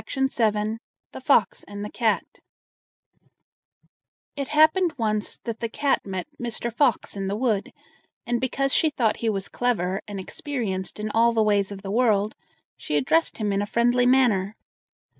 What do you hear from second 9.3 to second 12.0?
clever and experienced in all the ways of the